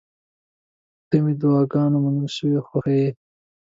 [1.09, 3.09] •ته مې د دعاګانو منل شوې خوښه یې.